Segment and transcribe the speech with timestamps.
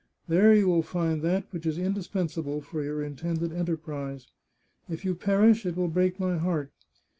[0.27, 4.29] There you will find that which is indispensable for your intended enterprise.
[4.89, 6.71] If you perish it will break my heart!